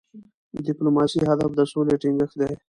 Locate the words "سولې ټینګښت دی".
1.71-2.53